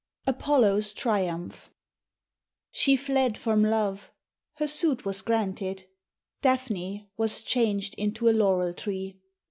APOLLO*S 0.25 0.95
TRIUMPH. 0.95 1.69
SHE 2.71 2.95
fled 2.95 3.37
from 3.37 3.61
love, 3.61 4.11
her 4.55 4.67
suit 4.67 5.05
was 5.05 5.21
granted, 5.21 5.85
Daphne 6.41 7.07
was 7.17 7.43
changed 7.43 7.93
into 7.99 8.27
a 8.27 8.33
laurel 8.33 8.73
tree. 8.73 9.19